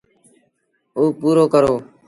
اُ 0.97 1.01
پورو 1.19 1.45
ڪرو۔ 1.53 1.73